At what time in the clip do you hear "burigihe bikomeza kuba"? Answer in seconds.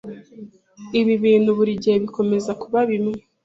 1.57-2.79